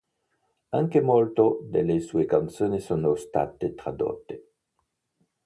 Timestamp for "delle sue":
1.69-2.25